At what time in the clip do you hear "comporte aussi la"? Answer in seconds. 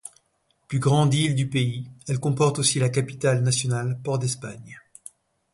2.19-2.89